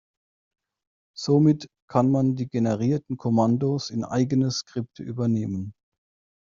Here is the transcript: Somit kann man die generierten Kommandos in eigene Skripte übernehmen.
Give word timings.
Somit 1.15 1.67
kann 1.87 2.09
man 2.09 2.35
die 2.35 2.47
generierten 2.49 3.17
Kommandos 3.17 3.91
in 3.91 4.03
eigene 4.03 4.49
Skripte 4.49 5.03
übernehmen. 5.03 5.73